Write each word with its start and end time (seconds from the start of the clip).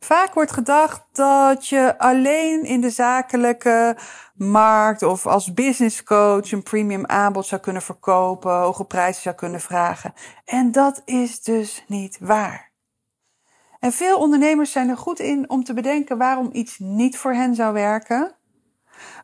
Vaak 0.00 0.34
wordt 0.34 0.52
gedacht 0.52 1.02
dat 1.12 1.68
je 1.68 1.98
alleen 1.98 2.64
in 2.64 2.80
de 2.80 2.90
zakelijke 2.90 3.96
markt 4.34 5.02
of 5.02 5.26
als 5.26 5.54
business 5.54 6.02
coach 6.02 6.52
een 6.52 6.62
premium 6.62 7.06
aanbod 7.06 7.46
zou 7.46 7.60
kunnen 7.60 7.82
verkopen, 7.82 8.52
hoge 8.52 8.84
prijzen 8.84 9.22
zou 9.22 9.34
kunnen 9.34 9.60
vragen. 9.60 10.12
En 10.44 10.72
dat 10.72 11.02
is 11.04 11.42
dus 11.42 11.84
niet 11.86 12.18
waar. 12.20 12.72
En 13.78 13.92
veel 13.92 14.18
ondernemers 14.18 14.72
zijn 14.72 14.88
er 14.88 14.96
goed 14.96 15.18
in 15.18 15.50
om 15.50 15.64
te 15.64 15.74
bedenken 15.74 16.18
waarom 16.18 16.48
iets 16.52 16.78
niet 16.78 17.16
voor 17.16 17.32
hen 17.32 17.54
zou 17.54 17.72
werken. 17.72 18.34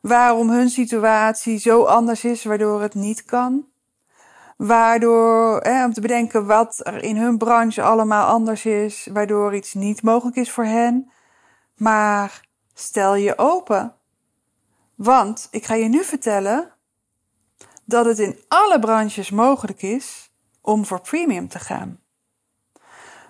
Waarom 0.02 0.50
hun 0.50 0.70
situatie 0.70 1.58
zo 1.58 1.84
anders 1.84 2.24
is 2.24 2.44
waardoor 2.44 2.82
het 2.82 2.94
niet 2.94 3.24
kan. 3.24 3.66
Waardoor, 4.58 5.60
hè, 5.60 5.84
om 5.84 5.92
te 5.92 6.00
bedenken 6.00 6.46
wat 6.46 6.80
er 6.86 7.02
in 7.02 7.16
hun 7.16 7.38
branche 7.38 7.82
allemaal 7.82 8.26
anders 8.26 8.64
is, 8.64 9.08
waardoor 9.12 9.54
iets 9.54 9.74
niet 9.74 10.02
mogelijk 10.02 10.36
is 10.36 10.50
voor 10.50 10.64
hen. 10.64 11.10
Maar 11.76 12.48
stel 12.74 13.14
je 13.14 13.38
open. 13.38 13.94
Want 14.94 15.48
ik 15.50 15.64
ga 15.64 15.74
je 15.74 15.88
nu 15.88 16.04
vertellen 16.04 16.72
dat 17.84 18.04
het 18.04 18.18
in 18.18 18.38
alle 18.48 18.78
branches 18.78 19.30
mogelijk 19.30 19.82
is 19.82 20.32
om 20.60 20.86
voor 20.86 21.00
premium 21.00 21.48
te 21.48 21.58
gaan. 21.58 22.00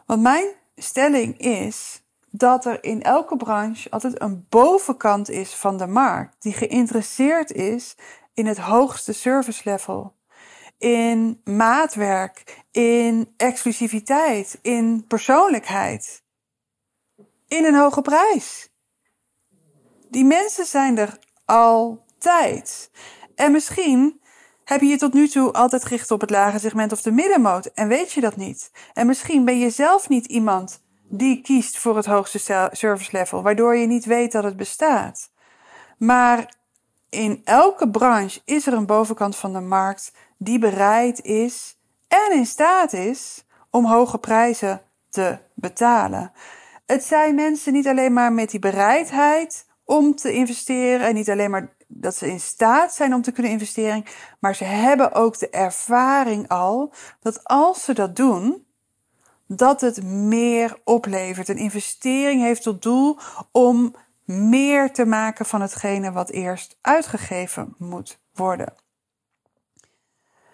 Want 0.06 0.22
mijn 0.22 0.46
stelling 0.76 1.38
is 1.38 2.02
dat 2.30 2.64
er 2.64 2.84
in 2.84 3.02
elke 3.02 3.36
branche 3.36 3.90
altijd 3.90 4.20
een 4.20 4.46
bovenkant 4.48 5.30
is 5.30 5.54
van 5.54 5.76
de 5.76 5.86
markt 5.86 6.36
die 6.38 6.52
geïnteresseerd 6.52 7.52
is 7.52 7.96
in 8.34 8.46
het 8.46 8.58
hoogste 8.58 9.12
service 9.12 9.60
level 9.64 10.16
in 10.78 11.40
maatwerk, 11.44 12.64
in 12.70 13.34
exclusiviteit, 13.36 14.58
in 14.62 15.04
persoonlijkheid, 15.08 16.22
in 17.48 17.64
een 17.64 17.74
hoge 17.74 18.02
prijs. 18.02 18.72
Die 20.10 20.24
mensen 20.24 20.64
zijn 20.64 20.98
er 20.98 21.18
altijd. 21.44 22.90
En 23.34 23.52
misschien 23.52 24.20
heb 24.64 24.80
je 24.80 24.86
je 24.86 24.96
tot 24.96 25.12
nu 25.12 25.28
toe 25.28 25.52
altijd 25.52 25.84
gericht 25.84 26.10
op 26.10 26.20
het 26.20 26.30
lage 26.30 26.58
segment 26.58 26.92
of 26.92 27.02
de 27.02 27.10
middenmoot 27.10 27.66
en 27.66 27.88
weet 27.88 28.12
je 28.12 28.20
dat 28.20 28.36
niet. 28.36 28.70
En 28.92 29.06
misschien 29.06 29.44
ben 29.44 29.58
je 29.58 29.70
zelf 29.70 30.08
niet 30.08 30.26
iemand 30.26 30.82
die 31.08 31.40
kiest 31.40 31.78
voor 31.78 31.96
het 31.96 32.06
hoogste 32.06 32.68
service 32.72 33.08
level, 33.12 33.42
waardoor 33.42 33.76
je 33.76 33.86
niet 33.86 34.04
weet 34.04 34.32
dat 34.32 34.44
het 34.44 34.56
bestaat. 34.56 35.30
Maar 35.98 36.57
in 37.10 37.40
elke 37.44 37.90
branche 37.90 38.40
is 38.44 38.66
er 38.66 38.72
een 38.72 38.86
bovenkant 38.86 39.36
van 39.36 39.52
de 39.52 39.60
markt 39.60 40.12
die 40.36 40.58
bereid 40.58 41.22
is 41.22 41.78
en 42.08 42.32
in 42.32 42.46
staat 42.46 42.92
is 42.92 43.44
om 43.70 43.86
hoge 43.86 44.18
prijzen 44.18 44.82
te 45.08 45.38
betalen. 45.54 46.32
Het 46.86 47.04
zijn 47.04 47.34
mensen 47.34 47.72
niet 47.72 47.86
alleen 47.86 48.12
maar 48.12 48.32
met 48.32 48.50
die 48.50 48.60
bereidheid 48.60 49.66
om 49.84 50.14
te 50.14 50.32
investeren 50.32 51.06
en 51.06 51.14
niet 51.14 51.30
alleen 51.30 51.50
maar 51.50 51.76
dat 51.86 52.16
ze 52.16 52.30
in 52.30 52.40
staat 52.40 52.94
zijn 52.94 53.14
om 53.14 53.22
te 53.22 53.32
kunnen 53.32 53.52
investeren, 53.52 54.04
maar 54.38 54.54
ze 54.54 54.64
hebben 54.64 55.12
ook 55.12 55.38
de 55.38 55.50
ervaring 55.50 56.48
al 56.48 56.92
dat 57.20 57.44
als 57.44 57.84
ze 57.84 57.92
dat 57.92 58.16
doen, 58.16 58.66
dat 59.46 59.80
het 59.80 60.02
meer 60.04 60.80
oplevert. 60.84 61.48
Een 61.48 61.56
investering 61.56 62.42
heeft 62.42 62.62
tot 62.62 62.82
doel 62.82 63.18
om 63.52 63.94
meer 64.28 64.92
te 64.92 65.04
maken 65.04 65.46
van 65.46 65.60
hetgene 65.60 66.12
wat 66.12 66.30
eerst 66.30 66.78
uitgegeven 66.80 67.74
moet 67.78 68.20
worden. 68.34 68.74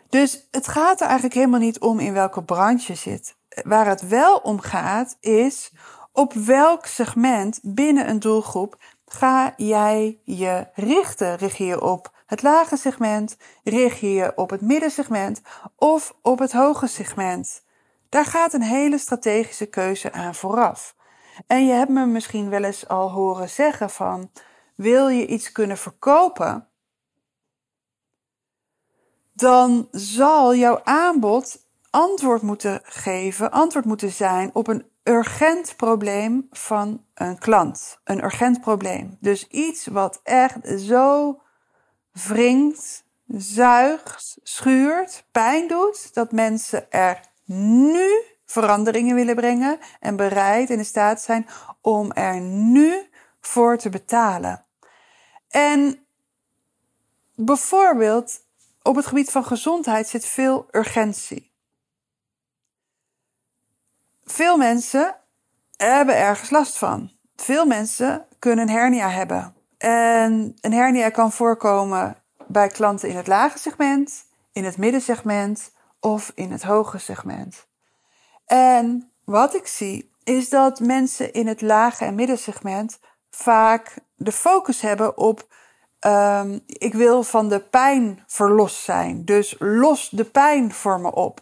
Dus 0.08 0.48
het 0.50 0.68
gaat 0.68 1.00
er 1.00 1.06
eigenlijk 1.06 1.34
helemaal 1.34 1.60
niet 1.60 1.80
om 1.80 2.00
in 2.00 2.12
welke 2.12 2.42
branche 2.42 2.92
je 2.92 2.98
zit. 2.98 3.36
Waar 3.48 3.86
het 3.86 4.08
wel 4.08 4.36
om 4.36 4.60
gaat 4.60 5.16
is 5.20 5.72
op 6.12 6.32
welk 6.32 6.86
segment 6.86 7.60
binnen 7.62 8.08
een 8.08 8.20
doelgroep 8.20 8.78
ga 9.06 9.54
jij 9.56 10.18
je 10.24 10.66
richten? 10.74 11.36
Richt 11.36 11.56
je 11.56 11.64
je 11.64 11.80
op 11.80 12.12
het 12.26 12.42
lage 12.42 12.76
segment? 12.76 13.36
Richt 13.64 13.98
je 13.98 14.12
je 14.12 14.32
op 14.36 14.50
het 14.50 14.60
middensegment? 14.60 15.40
Of 15.76 16.14
op 16.22 16.38
het 16.38 16.52
hoge 16.52 16.86
segment? 16.86 17.62
Daar 18.08 18.24
gaat 18.24 18.52
een 18.52 18.62
hele 18.62 18.98
strategische 18.98 19.66
keuze 19.66 20.12
aan 20.12 20.34
vooraf. 20.34 20.94
En 21.46 21.66
je 21.66 21.72
hebt 21.72 21.90
me 21.90 22.06
misschien 22.06 22.48
wel 22.48 22.64
eens 22.64 22.88
al 22.88 23.10
horen 23.10 23.48
zeggen 23.48 23.90
van, 23.90 24.30
wil 24.74 25.08
je 25.08 25.26
iets 25.26 25.52
kunnen 25.52 25.78
verkopen? 25.78 26.68
Dan 29.32 29.88
zal 29.90 30.54
jouw 30.54 30.80
aanbod 30.84 31.66
antwoord 31.90 32.42
moeten 32.42 32.80
geven, 32.82 33.50
antwoord 33.50 33.84
moeten 33.84 34.12
zijn 34.12 34.50
op 34.52 34.66
een 34.66 34.86
urgent 35.02 35.76
probleem 35.76 36.46
van 36.50 37.04
een 37.14 37.38
klant. 37.38 38.00
Een 38.04 38.24
urgent 38.24 38.60
probleem. 38.60 39.16
Dus 39.20 39.46
iets 39.46 39.86
wat 39.86 40.20
echt 40.22 40.80
zo 40.80 41.40
wringt, 42.12 43.04
zuigt, 43.26 44.38
schuurt, 44.42 45.26
pijn 45.30 45.68
doet, 45.68 46.14
dat 46.14 46.32
mensen 46.32 46.90
er 46.90 47.20
nu 47.44 48.22
veranderingen 48.46 49.14
willen 49.14 49.34
brengen 49.34 49.78
en 50.00 50.16
bereid 50.16 50.70
en 50.70 50.78
in 50.78 50.84
staat 50.84 51.20
zijn 51.20 51.46
om 51.80 52.12
er 52.12 52.40
nu 52.40 53.08
voor 53.40 53.78
te 53.78 53.88
betalen. 53.88 54.64
En 55.48 56.06
bijvoorbeeld 57.34 58.40
op 58.82 58.96
het 58.96 59.06
gebied 59.06 59.30
van 59.30 59.44
gezondheid 59.44 60.08
zit 60.08 60.26
veel 60.26 60.68
urgentie. 60.70 61.52
Veel 64.24 64.56
mensen 64.56 65.16
hebben 65.76 66.16
ergens 66.16 66.50
last 66.50 66.78
van. 66.78 67.12
Veel 67.36 67.66
mensen 67.66 68.26
kunnen 68.38 68.68
een 68.68 68.74
hernia 68.74 69.08
hebben. 69.08 69.54
En 69.78 70.54
een 70.60 70.72
hernia 70.72 71.10
kan 71.10 71.32
voorkomen 71.32 72.16
bij 72.46 72.68
klanten 72.68 73.08
in 73.08 73.16
het 73.16 73.26
lage 73.26 73.58
segment, 73.58 74.24
in 74.52 74.64
het 74.64 74.76
middensegment 74.76 75.72
of 76.00 76.32
in 76.34 76.52
het 76.52 76.62
hoge 76.62 76.98
segment. 76.98 77.66
En 78.46 79.12
wat 79.24 79.54
ik 79.54 79.66
zie 79.66 80.12
is 80.24 80.48
dat 80.48 80.80
mensen 80.80 81.32
in 81.32 81.46
het 81.46 81.60
lage 81.60 82.04
en 82.04 82.14
middensegment 82.14 82.98
vaak 83.30 83.98
de 84.16 84.32
focus 84.32 84.80
hebben 84.80 85.16
op 85.16 85.46
um, 86.06 86.60
ik 86.66 86.94
wil 86.94 87.22
van 87.22 87.48
de 87.48 87.60
pijn 87.60 88.22
verlost 88.26 88.82
zijn. 88.82 89.24
Dus 89.24 89.54
los 89.58 90.08
de 90.08 90.24
pijn 90.24 90.72
voor 90.72 91.00
me 91.00 91.12
op. 91.12 91.40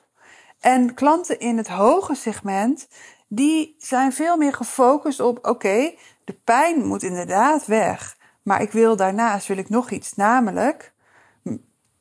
En 0.60 0.94
klanten 0.94 1.40
in 1.40 1.56
het 1.56 1.68
hoge 1.68 2.14
segment, 2.14 2.88
die 3.28 3.74
zijn 3.78 4.12
veel 4.12 4.36
meer 4.36 4.52
gefocust 4.52 5.20
op 5.20 5.46
oké, 5.46 5.94
de 6.24 6.32
pijn 6.44 6.86
moet 6.86 7.02
inderdaad 7.02 7.66
weg. 7.66 8.16
Maar 8.42 8.62
ik 8.62 8.72
wil 8.72 8.96
daarnaast 8.96 9.46
wil 9.46 9.56
ik 9.56 9.68
nog 9.68 9.90
iets, 9.90 10.14
namelijk 10.14 10.92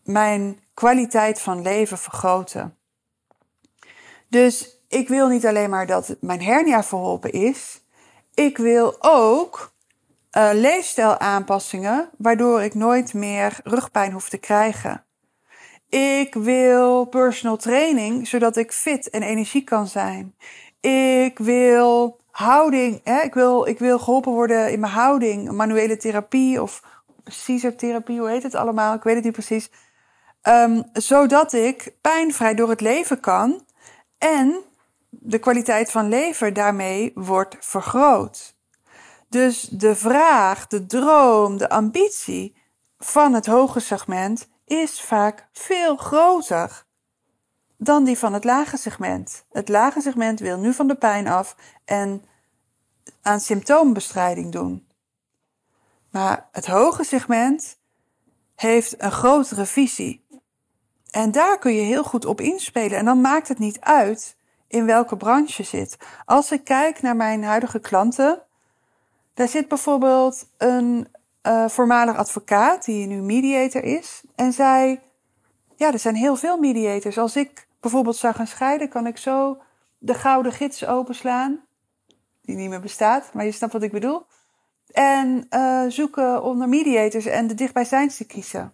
mijn 0.03 0.59
kwaliteit 0.73 1.41
van 1.41 1.61
leven 1.61 1.97
vergroten. 1.97 2.77
Dus 4.27 4.80
ik 4.91 5.07
wil 5.07 5.27
niet 5.27 5.45
alleen 5.45 5.69
maar 5.69 5.85
dat 5.85 6.15
mijn 6.19 6.41
hernia 6.41 6.83
verholpen 6.83 7.31
is. 7.31 7.83
Ik 8.33 8.57
wil 8.57 8.95
ook 8.99 9.73
uh, 10.37 10.49
leefstijlaanpassingen, 10.53 12.09
waardoor 12.17 12.61
ik 12.61 12.73
nooit 12.73 13.13
meer 13.13 13.59
rugpijn 13.63 14.11
hoef 14.11 14.29
te 14.29 14.37
krijgen. 14.37 15.03
Ik 15.89 16.33
wil 16.33 17.05
personal 17.05 17.57
training, 17.57 18.27
zodat 18.27 18.57
ik 18.57 18.71
fit 18.71 19.09
en 19.09 19.23
energiek 19.23 19.65
kan 19.65 19.87
zijn. 19.87 20.35
Ik 20.79 21.37
wil 21.39 22.19
houding, 22.31 23.01
hè? 23.03 23.21
Ik, 23.21 23.33
wil, 23.33 23.67
ik 23.67 23.79
wil 23.79 23.99
geholpen 23.99 24.31
worden 24.31 24.71
in 24.71 24.79
mijn 24.79 24.93
houding, 24.93 25.51
manuele 25.51 25.97
therapie 25.97 26.61
of 26.61 26.83
Caesar-therapie, 27.45 28.19
hoe 28.19 28.29
heet 28.29 28.43
het 28.43 28.55
allemaal? 28.55 28.93
Ik 28.93 29.03
weet 29.03 29.15
het 29.15 29.23
niet 29.23 29.33
precies. 29.33 29.69
Um, 30.43 30.83
zodat 30.93 31.53
ik 31.53 31.93
pijnvrij 32.01 32.55
door 32.55 32.69
het 32.69 32.81
leven 32.81 33.19
kan 33.19 33.65
en 34.17 34.69
de 35.23 35.39
kwaliteit 35.39 35.91
van 35.91 36.09
leven 36.09 36.53
daarmee 36.53 37.11
wordt 37.15 37.57
vergroot. 37.59 38.55
Dus 39.29 39.61
de 39.61 39.95
vraag, 39.95 40.67
de 40.67 40.85
droom, 40.85 41.57
de 41.57 41.69
ambitie 41.69 42.55
van 42.97 43.33
het 43.33 43.45
hoge 43.45 43.79
segment 43.79 44.49
is 44.65 45.01
vaak 45.01 45.47
veel 45.51 45.95
groter 45.95 46.85
dan 47.77 48.03
die 48.03 48.17
van 48.17 48.33
het 48.33 48.43
lage 48.43 48.77
segment. 48.77 49.45
Het 49.51 49.69
lage 49.69 50.01
segment 50.01 50.39
wil 50.39 50.57
nu 50.57 50.73
van 50.73 50.87
de 50.87 50.95
pijn 50.95 51.27
af 51.27 51.55
en 51.85 52.23
aan 53.21 53.39
symptoombestrijding 53.39 54.51
doen. 54.51 54.87
Maar 56.09 56.49
het 56.51 56.67
hoge 56.67 57.03
segment 57.03 57.77
heeft 58.55 59.01
een 59.01 59.11
grotere 59.11 59.65
visie. 59.65 60.25
En 61.11 61.31
daar 61.31 61.59
kun 61.59 61.73
je 61.73 61.81
heel 61.81 62.03
goed 62.03 62.25
op 62.25 62.41
inspelen. 62.41 62.97
En 62.97 63.05
dan 63.05 63.21
maakt 63.21 63.47
het 63.47 63.59
niet 63.59 63.79
uit 63.79 64.39
in 64.71 64.85
welke 64.85 65.17
branche 65.17 65.63
zit. 65.63 65.97
Als 66.25 66.51
ik 66.51 66.63
kijk 66.63 67.01
naar 67.01 67.15
mijn 67.15 67.43
huidige 67.43 67.79
klanten, 67.79 68.41
daar 69.33 69.47
zit 69.47 69.67
bijvoorbeeld 69.67 70.47
een 70.57 71.07
uh, 71.47 71.67
voormalig 71.67 72.15
advocaat 72.15 72.85
die 72.85 73.07
nu 73.07 73.21
mediator 73.21 73.83
is. 73.83 74.23
En 74.35 74.53
zij, 74.53 75.01
ja, 75.75 75.91
er 75.91 75.99
zijn 75.99 76.15
heel 76.15 76.35
veel 76.35 76.57
mediators. 76.57 77.17
Als 77.17 77.35
ik 77.35 77.67
bijvoorbeeld 77.79 78.15
zou 78.15 78.33
gaan 78.33 78.47
scheiden, 78.47 78.89
kan 78.89 79.07
ik 79.07 79.17
zo 79.17 79.61
de 79.97 80.13
gouden 80.13 80.51
gids 80.51 80.85
openslaan. 80.85 81.59
Die 82.41 82.55
niet 82.55 82.69
meer 82.69 82.81
bestaat, 82.81 83.33
maar 83.33 83.45
je 83.45 83.51
snapt 83.51 83.73
wat 83.73 83.83
ik 83.83 83.91
bedoel. 83.91 84.25
En 84.91 85.45
uh, 85.49 85.85
zoeken 85.87 86.43
onder 86.43 86.69
mediators 86.69 87.25
en 87.25 87.47
de 87.47 87.55
dichtbijzijnste 87.55 88.25
kiezen. 88.25 88.73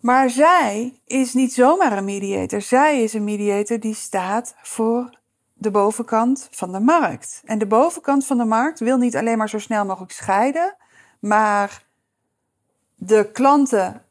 Maar 0.00 0.30
zij 0.30 1.00
is 1.04 1.34
niet 1.34 1.54
zomaar 1.54 1.96
een 1.96 2.04
mediator. 2.04 2.60
Zij 2.60 3.02
is 3.02 3.12
een 3.12 3.24
mediator 3.24 3.80
die 3.80 3.94
staat 3.94 4.54
voor 4.62 5.18
de 5.52 5.70
bovenkant 5.70 6.48
van 6.50 6.72
de 6.72 6.80
markt. 6.80 7.42
En 7.44 7.58
de 7.58 7.66
bovenkant 7.66 8.26
van 8.26 8.38
de 8.38 8.44
markt 8.44 8.80
wil 8.80 8.96
niet 8.98 9.16
alleen 9.16 9.38
maar 9.38 9.48
zo 9.48 9.58
snel 9.58 9.84
mogelijk 9.84 10.12
scheiden, 10.12 10.76
maar 11.20 11.84
de 12.94 13.30
klanten 13.32 14.02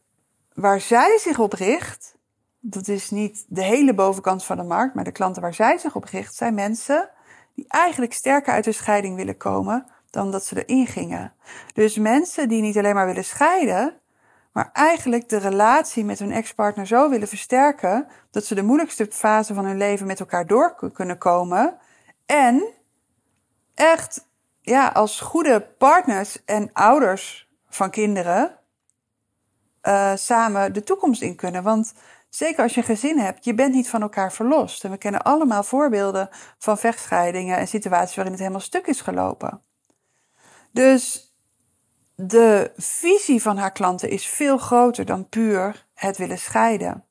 waar 0.54 0.82
zij 0.82 1.18
zich 1.18 1.40
op 1.40 1.54
richt, 1.54 2.16
dat 2.60 2.88
is 2.88 3.10
niet 3.10 3.46
de 3.48 3.64
hele 3.64 3.94
bovenkant 3.94 4.44
van 4.44 4.58
de 4.58 4.64
markt, 4.64 4.96
maar 4.96 5.04
de 5.04 5.12
klanten 5.12 5.42
waar 5.42 5.54
zij 5.54 5.78
zich 5.78 5.96
op 5.96 6.04
richt, 6.04 6.36
zijn 6.36 6.54
mensen 6.54 7.10
die 7.56 7.66
eigenlijk 7.68 8.14
sterker 8.14 8.54
uit 8.54 8.64
de 8.64 8.72
scheiding 8.72 9.16
willen 9.16 9.38
komen 9.38 9.86
dan 10.10 10.32
dat 10.32 10.46
ze 10.46 10.66
erin 10.66 10.88
gingen. 10.88 11.34
Dus 11.74 11.98
mensen 11.98 12.50
die 12.50 12.62
niet 12.62 12.78
alleen 12.78 12.96
maar 12.96 13.06
willen 13.06 13.26
scheiden, 13.26 14.00
maar 14.56 14.69
eigenlijk 14.74 15.30
de 15.30 15.38
relatie 15.38 16.06
met 16.06 16.19
hun 16.19 16.31
ex-partner 16.31 16.88
zo 16.88 17.10
willen 17.10 17.28
versterken 17.28 18.07
dat 18.31 18.46
ze 18.46 18.56
de 18.56 18.63
moeilijkste 18.63 19.07
fase 19.12 19.54
van 19.54 19.66
hun 19.66 19.78
leven 19.78 20.07
met 20.07 20.19
elkaar 20.19 20.48
door 20.48 20.92
kunnen 20.94 21.18
komen 21.18 21.78
en 22.25 22.74
echt 23.74 24.28
ja, 24.62 24.88
als 24.88 25.19
goede 25.19 25.62
partners 25.78 26.46
en 26.46 26.69
ouders 26.74 27.50
van 27.69 27.90
kinderen 27.90 28.60
uh, 29.81 30.16
samen 30.16 30.74
de 30.74 30.84
toekomst 30.84 31.22
in 31.22 31.36
kunnen. 31.36 31.63
Want 31.63 31.94
zeker 32.30 32.63
als 32.63 32.74
je 32.74 32.80
een 32.80 32.86
gezin 32.86 33.18
hebt, 33.18 33.46
je 33.46 33.54
bent 33.54 33.74
niet 33.74 33.90
van 33.90 34.01
elkaar 34.01 34.31
verlost. 34.31 34.84
En 34.84 34.92
we 34.92 34.98
kennen 34.98 35.22
allemaal 35.22 35.63
voorbeelden 35.63 36.30
van 36.58 36.78
vechtscheidingen 36.78 37.58
en 37.58 37.68
situaties 37.68 38.16
waarin 38.16 38.34
het 38.34 38.42
helemaal 38.42 38.66
stuk 38.66 38.88
is 38.88 39.01
gelopen. 39.01 39.62
Dus 40.72 41.25
de 42.16 42.72
visie 42.76 43.42
van 43.42 43.58
haar 43.58 43.72
klanten 43.72 44.10
is 44.10 44.28
veel 44.28 44.58
groter 44.58 45.06
dan 45.06 45.30
puur 45.30 45.86
het 45.94 46.18
willen 46.18 46.38
scheiden. 46.38 47.04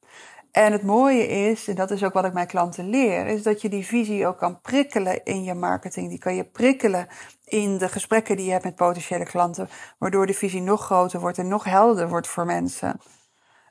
En 0.51 0.73
het 0.73 0.83
mooie 0.83 1.27
is, 1.27 1.69
en 1.69 1.75
dat 1.75 1.91
is 1.91 2.05
ook 2.05 2.13
wat 2.13 2.25
ik 2.25 2.33
mijn 2.33 2.47
klanten 2.47 2.89
leer, 2.89 3.27
is 3.27 3.43
dat 3.43 3.63
je 3.63 3.69
die 3.69 3.87
visie 3.87 4.27
ook 4.27 4.39
kan 4.39 4.61
prikkelen 4.61 5.25
in 5.25 5.45
je 5.45 5.55
marketing. 5.55 6.09
Die 6.09 6.19
kan 6.19 6.35
je 6.35 6.45
prikkelen 6.45 7.07
in 7.45 7.79
de 7.79 7.89
gesprekken 7.89 8.37
die 8.37 8.45
je 8.45 8.53
hebt 8.53 8.65
met 8.65 8.75
potentiële 8.75 9.25
klanten, 9.25 9.69
waardoor 9.99 10.27
de 10.27 10.35
visie 10.35 10.61
nog 10.61 10.85
groter 10.85 11.21
wordt 11.21 11.39
en 11.39 11.49
nog 11.49 11.65
helderder 11.65 12.09
wordt 12.09 12.27
voor 12.27 12.47
mensen. 12.47 13.01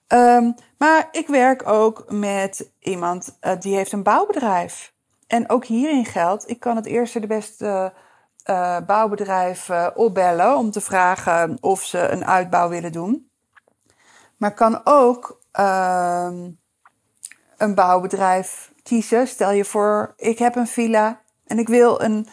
Um, 0.08 0.56
maar 0.78 1.08
ik 1.12 1.28
werk 1.28 1.68
ook 1.68 2.12
met 2.12 2.72
iemand 2.80 3.38
uh, 3.42 3.52
die 3.60 3.76
heeft 3.76 3.92
een 3.92 4.04
bouwbedrijf. 4.04 4.94
En 5.28 5.50
ook 5.50 5.66
hierin 5.66 6.06
geldt, 6.06 6.50
ik 6.50 6.60
kan 6.60 6.76
het 6.76 6.86
eerste 6.86 7.20
de 7.20 7.28
beste 7.28 7.94
uh, 8.46 9.88
opbellen 9.96 10.58
om 10.58 10.72
te 10.72 10.82
vragen 10.82 11.58
of 11.62 11.84
ze 11.84 12.08
een 12.08 12.26
uitbouw 12.26 12.70
willen 12.70 12.92
doen. 12.92 13.30
Maar 14.38 14.54
kan 14.54 14.82
ook 14.84 15.40
ehm, 15.52 16.50
een 17.58 17.76
bouwbedrijf 17.76 18.74
kiezen. 18.84 19.28
Stel 19.28 19.52
je 19.52 19.66
voor, 19.66 20.14
ik 20.18 20.40
heb 20.40 20.56
een 20.56 20.68
villa 20.68 21.22
en 21.46 21.60
ik 21.60 21.68
wil 21.68 22.02
een, 22.02 22.28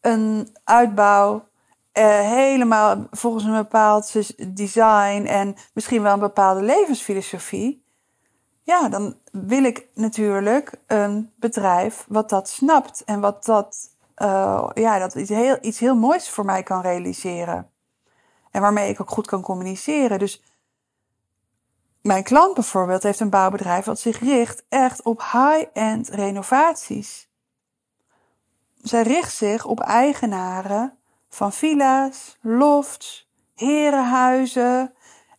een 0.00 0.56
uitbouw. 0.64 1.46
Uh, 1.92 2.04
helemaal 2.20 3.06
volgens 3.10 3.44
een 3.44 3.52
bepaald 3.52 4.12
design 4.56 5.24
en 5.26 5.56
misschien 5.72 6.02
wel 6.02 6.12
een 6.12 6.18
bepaalde 6.18 6.62
levensfilosofie. 6.62 7.84
Ja, 8.62 8.88
dan 8.88 9.16
wil 9.32 9.64
ik 9.64 9.86
natuurlijk 9.94 10.72
een 10.86 11.32
bedrijf 11.36 12.04
wat 12.08 12.28
dat 12.28 12.48
snapt 12.48 13.04
en 13.04 13.20
wat 13.20 13.44
dat, 13.44 13.90
uh, 14.22 14.68
ja, 14.74 14.98
dat 14.98 15.14
iets 15.14 15.30
heel, 15.30 15.58
iets 15.60 15.78
heel 15.78 15.96
moois 15.96 16.30
voor 16.30 16.44
mij 16.44 16.62
kan 16.62 16.80
realiseren. 16.80 17.70
En 18.50 18.60
waarmee 18.60 18.90
ik 18.90 19.00
ook 19.00 19.10
goed 19.10 19.26
kan 19.26 19.42
communiceren. 19.42 20.18
Dus 20.18 20.42
mijn 22.02 22.22
klant 22.22 22.54
bijvoorbeeld 22.54 23.02
heeft 23.02 23.20
een 23.20 23.30
bouwbedrijf 23.30 23.84
dat 23.84 24.00
zich 24.00 24.18
richt 24.18 24.64
echt 24.68 25.02
op 25.02 25.20
high-end 25.20 26.08
renovaties. 26.08 27.28
Zij 28.82 29.02
richt 29.02 29.34
zich 29.34 29.64
op 29.64 29.80
eigenaren 29.80 30.98
van 31.28 31.52
villa's, 31.52 32.38
lofts, 32.40 33.30
herenhuizen 33.54 34.94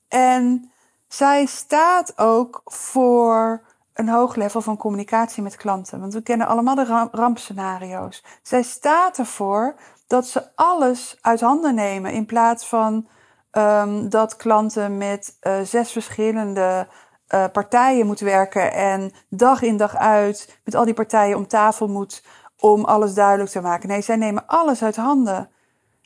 en 0.08 0.72
zij 1.08 1.46
staat 1.46 2.18
ook 2.18 2.62
voor 2.66 3.62
een 4.00 4.10
hoog 4.10 4.36
level 4.36 4.62
van 4.62 4.78
communicatie 4.78 5.44
met 5.44 5.56
klanten. 5.56 6.00
Want 6.00 6.14
we 6.14 6.22
kennen 6.22 6.48
allemaal 6.48 6.76
de 6.76 7.08
rampscenario's. 7.12 8.24
Zij 8.42 8.62
staat 8.62 9.18
ervoor 9.18 9.76
dat 10.08 10.28
ze 10.28 10.56
alles 10.56 11.18
uit 11.22 11.42
handen 11.42 11.76
nemen 11.76 12.12
in 12.12 12.26
plaats 12.26 12.68
van 12.68 13.08
um, 13.52 14.10
dat 14.10 14.36
klanten 14.36 14.98
met 14.98 15.38
uh, 15.42 15.60
zes 15.64 15.92
verschillende 15.92 16.88
uh, 17.30 17.46
partijen 17.52 18.06
moeten 18.06 18.26
werken 18.26 18.74
en 18.74 19.12
dag 19.30 19.62
in 19.62 19.78
dag 19.78 19.96
uit 19.96 20.60
met 20.64 20.76
al 20.76 20.86
die 20.86 20.94
partijen 20.94 21.38
om 21.38 21.48
tafel 21.48 21.88
moet 21.88 22.24
om 22.60 22.86
alles 22.86 23.14
duidelijk 23.14 23.50
te 23.50 23.62
maken. 23.62 23.90
Nee, 23.90 24.02
zij 24.02 24.16
nemen 24.16 24.48
alles 24.48 24.84
uit 24.84 24.96
handen. 24.96 25.50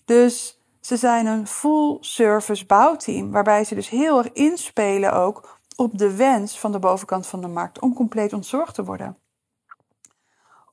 Dus 0.06 0.62
ze 0.82 0.98
zijn 0.98 1.26
een 1.26 1.48
full 1.48 1.98
service 2.00 2.66
bouwteam, 2.66 3.32
waarbij 3.32 3.64
ze 3.64 3.76
dus 3.76 3.90
heel 3.90 4.18
erg 4.18 4.32
inspelen 4.32 5.14
ook 5.14 5.60
op 5.76 5.98
de 5.98 6.16
wens 6.16 6.60
van 6.60 6.72
de 6.72 6.80
bovenkant 6.80 7.28
van 7.28 7.42
de 7.42 7.48
markt 7.48 7.80
om 7.80 7.94
compleet 7.94 8.34
ontzorgd 8.34 8.76
te 8.76 8.84
worden. 8.84 9.18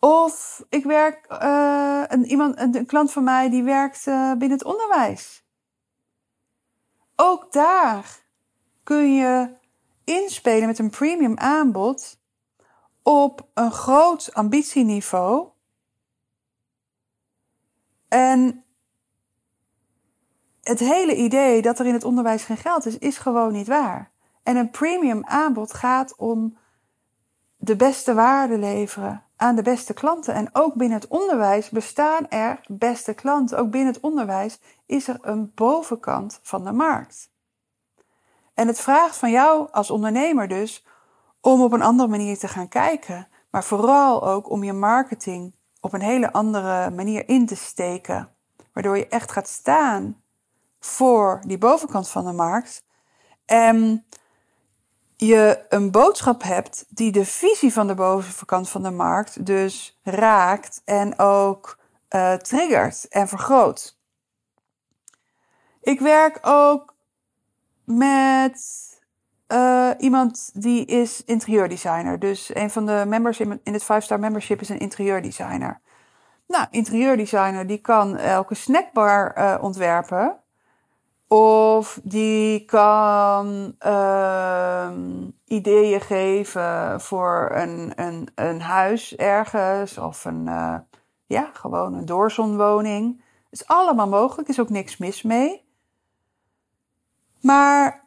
Of 0.00 0.64
ik 0.68 0.84
werk, 0.84 1.26
uh, 1.42 2.02
een, 2.06 2.24
iemand, 2.24 2.58
een, 2.58 2.86
klant 2.86 3.12
van 3.12 3.24
mij 3.24 3.50
die 3.50 3.62
werkt 3.62 4.06
uh, 4.06 4.30
binnen 4.30 4.58
het 4.58 4.64
onderwijs. 4.64 5.44
Ook 7.16 7.52
daar 7.52 8.22
kun 8.82 9.14
je 9.14 9.54
inspelen 10.04 10.66
met 10.66 10.78
een 10.78 10.90
premium 10.90 11.38
aanbod 11.38 12.20
op 13.02 13.48
een 13.54 13.72
groot 13.72 14.34
ambitieniveau. 14.34 15.48
En 18.08 18.64
het 20.62 20.78
hele 20.78 21.16
idee 21.16 21.62
dat 21.62 21.78
er 21.78 21.86
in 21.86 21.92
het 21.92 22.04
onderwijs 22.04 22.44
geen 22.44 22.56
geld 22.56 22.86
is, 22.86 22.98
is 22.98 23.18
gewoon 23.18 23.52
niet 23.52 23.66
waar. 23.66 24.09
En 24.42 24.56
een 24.56 24.70
premium 24.70 25.24
aanbod 25.24 25.74
gaat 25.74 26.16
om 26.16 26.58
de 27.56 27.76
beste 27.76 28.14
waarde 28.14 28.58
leveren 28.58 29.24
aan 29.36 29.56
de 29.56 29.62
beste 29.62 29.94
klanten. 29.94 30.34
En 30.34 30.48
ook 30.52 30.74
binnen 30.74 30.98
het 30.98 31.08
onderwijs 31.08 31.70
bestaan 31.70 32.28
er 32.28 32.60
beste 32.66 33.14
klanten. 33.14 33.58
Ook 33.58 33.70
binnen 33.70 33.92
het 33.92 34.02
onderwijs 34.02 34.60
is 34.86 35.08
er 35.08 35.18
een 35.20 35.52
bovenkant 35.54 36.38
van 36.42 36.64
de 36.64 36.72
markt. 36.72 37.30
En 38.54 38.66
het 38.66 38.80
vraagt 38.80 39.16
van 39.16 39.30
jou 39.30 39.68
als 39.70 39.90
ondernemer 39.90 40.48
dus 40.48 40.86
om 41.40 41.62
op 41.62 41.72
een 41.72 41.82
andere 41.82 42.08
manier 42.08 42.38
te 42.38 42.48
gaan 42.48 42.68
kijken, 42.68 43.28
maar 43.50 43.64
vooral 43.64 44.26
ook 44.26 44.50
om 44.50 44.64
je 44.64 44.72
marketing 44.72 45.54
op 45.80 45.92
een 45.92 46.00
hele 46.00 46.32
andere 46.32 46.90
manier 46.90 47.28
in 47.28 47.46
te 47.46 47.56
steken, 47.56 48.34
waardoor 48.72 48.96
je 48.96 49.08
echt 49.08 49.32
gaat 49.32 49.48
staan 49.48 50.22
voor 50.80 51.40
die 51.46 51.58
bovenkant 51.58 52.08
van 52.08 52.24
de 52.24 52.32
markt. 52.32 52.84
En 53.44 54.06
je 55.26 55.64
een 55.68 55.90
boodschap 55.90 56.42
hebt 56.42 56.84
die 56.88 57.12
de 57.12 57.24
visie 57.24 57.72
van 57.72 57.86
de 57.86 57.94
bovenkant 57.94 58.68
van 58.68 58.82
de 58.82 58.90
markt 58.90 59.46
dus 59.46 59.98
raakt 60.02 60.82
en 60.84 61.18
ook 61.18 61.78
uh, 62.10 62.34
triggert 62.34 63.08
en 63.08 63.28
vergroot. 63.28 63.98
Ik 65.82 66.00
werk 66.00 66.38
ook 66.42 66.94
met 67.84 68.88
uh, 69.48 69.90
iemand 69.98 70.50
die 70.54 70.84
is 70.84 71.24
interieurdesigner. 71.24 72.18
Dus 72.18 72.54
een 72.54 72.70
van 72.70 72.86
de 72.86 73.04
members 73.06 73.40
in, 73.40 73.60
het 73.64 73.82
5-star 73.82 74.20
membership 74.20 74.60
is 74.60 74.68
een 74.68 74.78
interieurdesigner. 74.78 75.80
Nou, 76.46 76.66
interieurdesigner 76.70 77.66
die 77.66 77.78
kan 77.78 78.16
elke 78.16 78.54
snackbar 78.54 79.38
uh, 79.38 79.56
ontwerpen. 79.60 80.36
Of 81.32 82.00
die 82.02 82.64
kan 82.64 83.74
uh, 83.86 84.90
ideeën 85.44 86.00
geven 86.00 87.00
voor 87.00 87.50
een, 87.54 87.92
een, 87.96 88.28
een 88.34 88.60
huis 88.60 89.16
ergens. 89.16 89.98
Of 89.98 90.24
een, 90.24 90.46
uh, 90.46 90.76
ja, 91.26 91.50
gewoon 91.52 91.94
een 91.94 92.04
doorzonwoning. 92.04 93.22
is 93.50 93.66
allemaal 93.66 94.08
mogelijk, 94.08 94.48
is 94.48 94.60
ook 94.60 94.70
niks 94.70 94.96
mis 94.96 95.22
mee. 95.22 95.64
Maar 97.40 98.04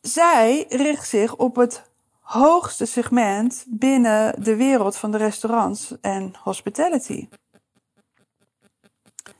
zij 0.00 0.66
richt 0.68 1.08
zich 1.08 1.36
op 1.36 1.56
het 1.56 1.90
hoogste 2.20 2.86
segment 2.86 3.64
binnen 3.68 4.42
de 4.42 4.56
wereld 4.56 4.96
van 4.96 5.10
de 5.10 5.18
restaurants 5.18 6.00
en 6.00 6.34
hospitality. 6.42 7.28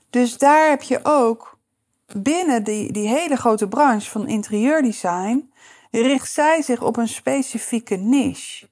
Dus 0.09 0.37
daar 0.37 0.69
heb 0.69 0.81
je 0.81 0.99
ook 1.03 1.59
binnen 2.15 2.63
die, 2.63 2.91
die 2.91 3.07
hele 3.07 3.35
grote 3.35 3.67
branche 3.67 4.09
van 4.09 4.27
interieurdesign, 4.27 5.51
richt 5.91 6.31
zij 6.31 6.61
zich 6.61 6.81
op 6.81 6.97
een 6.97 7.07
specifieke 7.07 7.95
niche. 7.95 8.69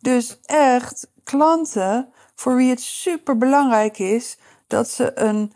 Dus 0.00 0.40
echt 0.44 1.10
klanten 1.24 2.12
voor 2.34 2.56
wie 2.56 2.70
het 2.70 2.80
super 2.80 3.38
belangrijk 3.38 3.98
is 3.98 4.38
dat 4.66 4.90
ze 4.90 5.18
een 5.20 5.52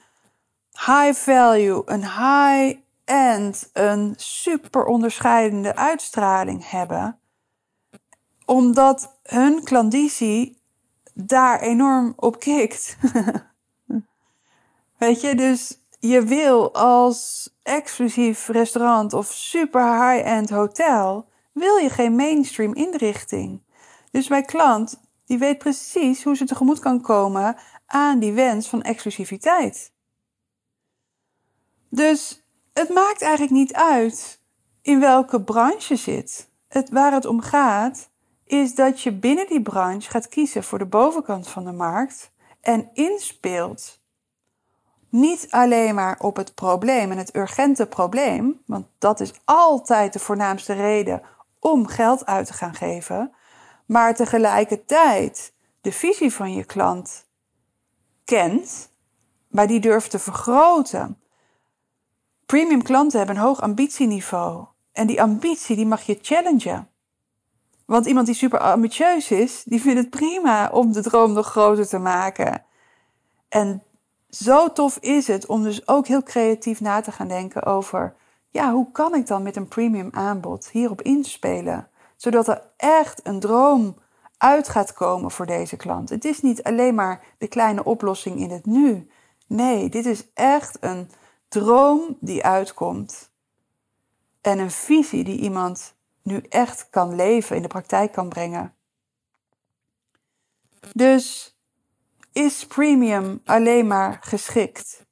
high 0.71 1.12
value, 1.12 1.83
een 1.85 2.02
high 2.02 2.78
end, 3.04 3.71
een 3.73 4.14
super 4.16 4.85
onderscheidende 4.85 5.76
uitstraling 5.76 6.71
hebben. 6.71 7.19
Omdat 8.45 9.19
hun 9.23 9.64
klandizie 9.64 10.61
daar 11.14 11.61
enorm 11.61 12.12
op 12.16 12.40
kikt. 12.40 12.97
Weet 14.99 15.21
je, 15.21 15.35
dus 15.35 15.82
je 16.04 16.23
wil 16.23 16.75
als 16.75 17.50
exclusief 17.62 18.49
restaurant 18.49 19.12
of 19.12 19.26
super 19.26 20.11
high-end 20.11 20.50
hotel, 20.50 21.28
wil 21.52 21.76
je 21.76 21.90
geen 21.90 22.14
mainstream 22.14 22.75
inrichting. 22.75 23.62
Dus 24.11 24.28
mijn 24.28 24.47
klant, 24.47 25.00
die 25.25 25.38
weet 25.38 25.59
precies 25.59 26.25
hoe 26.25 26.37
ze 26.37 26.44
tegemoet 26.44 26.78
kan 26.78 27.00
komen 27.00 27.56
aan 27.87 28.18
die 28.18 28.32
wens 28.32 28.68
van 28.68 28.82
exclusiviteit. 28.82 29.92
Dus 31.88 32.47
het 32.73 32.88
maakt 32.88 33.23
eigenlijk 33.23 33.52
niet 33.52 33.73
uit 33.73 34.40
in 34.80 35.00
welke 35.00 35.42
branche 35.42 35.97
zit. 35.97 36.50
Het, 36.68 36.90
waar 36.90 37.12
het 37.12 37.25
om 37.25 37.40
gaat, 37.40 38.11
is 38.44 38.75
dat 38.75 39.00
je 39.00 39.12
binnen 39.12 39.47
die 39.47 39.62
branche 39.62 40.11
gaat 40.11 40.28
kiezen 40.28 40.64
voor 40.64 40.78
de 40.78 40.87
bovenkant 40.87 41.49
van 41.49 41.64
de 41.64 41.73
markt 41.73 42.32
en 42.61 42.90
inspeelt 42.92 44.01
niet 45.12 45.47
alleen 45.50 45.95
maar 45.95 46.19
op 46.19 46.37
het 46.37 46.54
probleem 46.54 47.11
en 47.11 47.19
het 47.19 47.37
urgente 47.37 47.87
probleem, 47.87 48.62
want 48.66 48.87
dat 48.99 49.21
is 49.21 49.33
altijd 49.45 50.12
de 50.12 50.19
voornaamste 50.19 50.73
reden 50.73 51.23
om 51.59 51.87
geld 51.87 52.26
uit 52.26 52.47
te 52.47 52.52
gaan 52.52 52.75
geven, 52.75 53.33
maar 53.87 54.14
tegelijkertijd 54.14 55.52
de 55.81 55.92
visie 55.92 56.33
van 56.33 56.52
je 56.52 56.64
klant 56.64 57.26
kent, 58.25 58.90
maar 59.49 59.66
die 59.66 59.81
durft 59.81 60.11
te 60.11 60.19
vergroten. 60.19 61.21
Premium 62.47 62.83
klanten 62.83 63.19
hebben 63.19 63.37
een 63.37 63.42
hoog 63.42 63.61
ambitieniveau 63.61 64.66
en 64.92 65.07
die 65.07 65.23
ambitie 65.23 65.76
die 65.76 65.87
mag 65.87 66.02
je 66.02 66.19
challengen. 66.23 66.88
Want 67.87 68.07
iemand 68.07 68.26
die 68.26 68.35
super 68.35 68.59
ambitieus 68.59 69.31
is, 69.31 69.62
die 69.64 69.81
vindt 69.81 69.99
het 69.99 70.11
prima 70.11 70.71
om 70.71 70.92
de 70.92 71.02
droom 71.02 71.33
nog 71.33 71.47
groter 71.47 71.88
te 71.88 71.99
maken. 71.99 72.64
En 73.49 73.83
zo 74.37 74.73
tof 74.73 74.97
is 74.97 75.27
het 75.27 75.47
om 75.47 75.62
dus 75.62 75.89
ook 75.89 76.07
heel 76.07 76.23
creatief 76.23 76.81
na 76.81 77.01
te 77.01 77.12
gaan 77.12 77.29
denken 77.29 77.62
over, 77.62 78.15
ja, 78.51 78.73
hoe 78.73 78.93
kan 78.93 79.15
ik 79.15 79.27
dan 79.27 79.43
met 79.43 79.57
een 79.57 79.69
premium 79.69 80.09
aanbod 80.12 80.69
hierop 80.69 81.03
inspelen? 81.03 81.89
Zodat 82.17 82.49
er 82.49 82.62
echt 82.77 83.27
een 83.27 83.41
droom 83.41 83.97
uit 84.39 84.69
gaat 84.69 84.93
komen 84.93 85.31
voor 85.31 85.47
deze 85.47 85.77
klant. 85.77 86.09
Het 86.09 86.25
is 86.25 86.41
niet 86.41 86.62
alleen 86.62 86.95
maar 86.95 87.25
de 87.39 87.49
kleine 87.49 87.85
oplossing 87.85 88.39
in 88.39 88.51
het 88.51 88.67
nu. 88.67 89.11
Nee, 89.47 89.89
dit 89.89 90.07
is 90.07 90.25
echt 90.35 90.77
een 90.81 91.11
droom 91.49 92.17
die 92.21 92.45
uitkomt. 92.45 93.31
En 94.41 94.59
een 94.59 94.71
visie 94.71 95.25
die 95.25 95.39
iemand 95.39 95.95
nu 96.23 96.43
echt 96.49 96.91
kan 96.91 97.15
leven, 97.15 97.57
in 97.57 97.62
de 97.62 97.69
praktijk 97.69 98.12
kan 98.12 98.29
brengen. 98.29 98.75
Dus 100.93 101.51
is 102.33 102.67
premium 102.67 103.41
alleen 103.45 103.87
maar 103.87 104.19
geschikt 104.21 105.07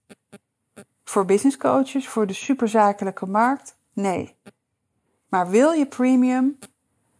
voor 1.04 1.24
business 1.24 1.56
coaches, 1.56 2.08
voor 2.08 2.26
de 2.26 2.32
superzakelijke 2.32 3.26
markt? 3.26 3.76
Nee. 3.92 4.36
Maar 5.28 5.50
wil 5.50 5.70
je 5.70 5.86
premium? 5.86 6.58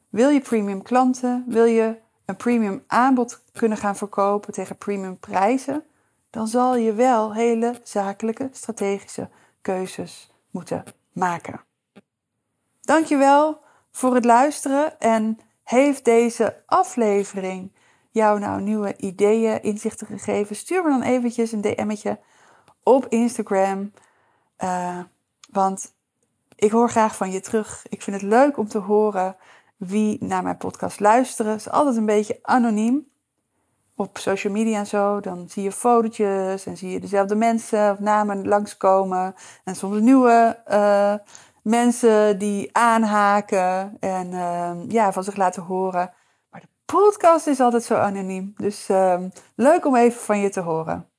Wil 0.09 0.29
je 0.29 0.41
premium 0.41 0.83
klanten? 0.83 1.45
Wil 1.49 1.65
je 1.65 1.97
een 2.25 2.37
premium 2.37 2.85
aanbod 2.87 3.43
kunnen 3.53 3.79
gaan 3.79 3.97
verkopen 3.97 4.53
tegen 4.53 4.77
premium 4.77 5.19
prijzen? 5.19 5.85
Dan 6.31 6.47
zal 6.47 6.77
je 6.77 6.93
wel 6.93 7.35
hele 7.35 7.81
zakelijke, 7.83 8.49
strategische 8.53 9.29
keuzes 9.61 10.33
moeten 10.51 10.85
maken. 11.13 11.61
Dankjewel 12.81 13.61
voor 13.91 14.15
het 14.15 14.25
luisteren 14.25 15.01
en 15.01 15.39
heeft 15.63 16.05
deze 16.05 16.63
aflevering 16.67 17.73
jou 18.11 18.39
nou 18.39 18.61
nieuwe 18.61 18.97
ideeën, 18.97 19.63
inzichten 19.63 20.07
gegeven, 20.07 20.57
stuur 20.57 20.83
me 20.83 20.89
dan 20.89 21.03
eventjes 21.03 21.53
een 21.53 21.61
DM'tje 21.61 22.19
op 22.83 23.07
Instagram. 23.09 23.93
Uh, 24.59 24.99
want 25.51 25.95
ik 26.57 26.71
hoor 26.71 26.91
graag 26.91 27.17
van 27.17 27.31
je 27.31 27.41
terug. 27.41 27.87
Ik 27.89 28.03
vind 28.03 28.21
het 28.21 28.31
leuk 28.31 28.57
om 28.57 28.69
te 28.69 28.79
horen 28.79 29.37
wie 29.77 30.25
naar 30.25 30.43
mijn 30.43 30.57
podcast 30.57 31.01
luisteren. 31.01 31.53
Het 31.53 31.61
is 31.61 31.71
altijd 31.71 31.97
een 31.97 32.07
beetje 32.07 32.39
anoniem. 32.43 33.09
Op 33.97 34.19
social 34.19 34.53
media 34.53 34.79
en 34.79 34.87
zo, 34.87 35.21
dan 35.21 35.49
zie 35.49 35.63
je 35.63 35.73
fotootjes 35.73 36.67
en 36.67 36.77
zie 36.77 36.91
je 36.91 37.01
dezelfde 37.01 37.35
mensen 37.35 37.91
of 37.91 37.99
namen 37.99 38.49
langskomen. 38.49 39.35
En 39.65 39.77
soms 39.77 40.01
nieuwe 40.01 40.63
uh, 40.69 41.15
mensen 41.63 42.39
die 42.39 42.69
aanhaken 42.77 43.97
en 44.01 44.33
uh, 44.33 44.73
ja, 44.89 45.13
van 45.13 45.25
zich 45.25 45.37
laten 45.37 45.63
horen 45.63 46.13
podcast 46.91 47.47
is 47.47 47.61
altijd 47.61 47.83
zo 47.83 47.95
anoniem. 47.95 48.55
Dus 48.57 48.89
uh, 48.89 49.21
leuk 49.55 49.87
om 49.87 49.97
even 49.97 50.21
van 50.21 50.39
je 50.39 50.49
te 50.51 50.61
horen. 50.61 51.10